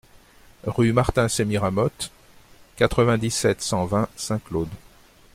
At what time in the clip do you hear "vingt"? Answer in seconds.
3.85-4.09